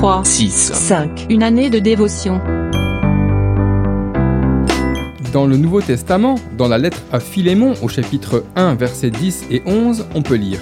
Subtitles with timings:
[0.00, 0.72] 3, 6.
[0.72, 1.26] 5.
[1.28, 2.40] Une année de dévotion.
[5.30, 9.62] Dans le Nouveau Testament, dans la lettre à Philémon au chapitre 1 versets 10 et
[9.66, 10.58] 11, on peut lire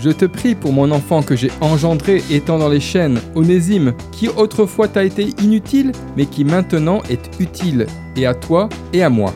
[0.00, 4.28] Je te prie pour mon enfant que j'ai engendré étant dans les chaînes, Onésime, qui
[4.28, 9.34] autrefois t'a été inutile, mais qui maintenant est utile, et à toi et à moi.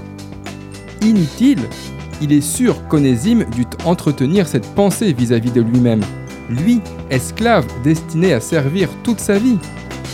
[1.03, 1.63] Inutile?
[2.23, 6.03] Il est sûr qu'Onésime dut entretenir cette pensée vis-à-vis de lui-même.
[6.51, 6.81] Lui,
[7.11, 9.59] esclave destiné à servir toute sa vie.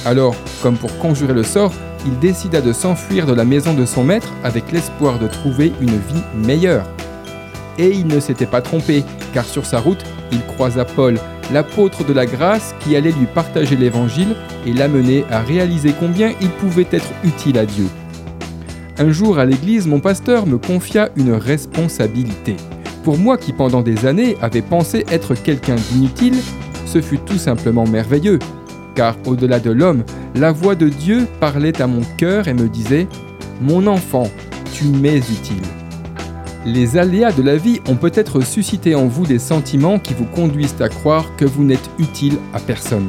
[0.05, 1.73] Alors, comme pour conjurer le sort,
[2.05, 5.89] il décida de s'enfuir de la maison de son maître avec l'espoir de trouver une
[5.89, 6.87] vie meilleure.
[7.79, 9.03] Et il ne s'était pas trompé,
[9.33, 11.19] car sur sa route, il croisa Paul,
[11.53, 16.51] l'apôtre de la grâce qui allait lui partager l'évangile et l'amener à réaliser combien il
[16.51, 17.87] pouvait être utile à Dieu.
[18.99, 22.57] Un jour à l'église, mon pasteur me confia une responsabilité.
[23.07, 26.35] Pour moi qui pendant des années avait pensé être quelqu'un d'inutile,
[26.87, 28.41] ce fut tout simplement merveilleux,
[28.97, 30.03] car au-delà de l'homme,
[30.35, 33.05] la voix de Dieu parlait à mon cœur et me disait⁇
[33.61, 34.29] Mon enfant,
[34.73, 35.63] tu m'es utile⁇
[36.67, 40.83] Les aléas de la vie ont peut-être suscité en vous des sentiments qui vous conduisent
[40.83, 43.09] à croire que vous n'êtes utile à personne.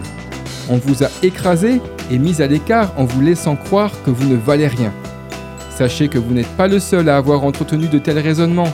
[0.70, 1.82] On vous a écrasé
[2.12, 4.94] et mis à l'écart en vous laissant croire que vous ne valez rien.
[5.72, 8.72] Sachez que vous n'êtes pas le seul à avoir entretenu de tels raisonnements.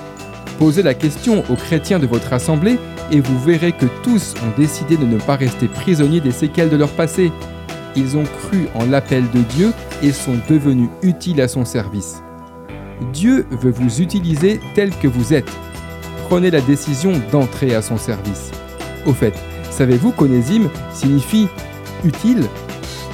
[0.59, 2.77] Posez la question aux chrétiens de votre assemblée
[3.11, 6.77] et vous verrez que tous ont décidé de ne pas rester prisonniers des séquelles de
[6.77, 7.31] leur passé.
[7.95, 12.21] Ils ont cru en l'appel de Dieu et sont devenus utiles à son service.
[13.11, 15.51] Dieu veut vous utiliser tel que vous êtes.
[16.29, 18.51] Prenez la décision d'entrer à son service.
[19.05, 19.33] Au fait,
[19.69, 21.47] savez-vous qu'Onésime signifie
[22.03, 22.43] utile?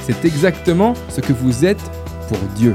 [0.02, 1.82] C'est exactement ce que vous êtes
[2.28, 2.74] pour Dieu.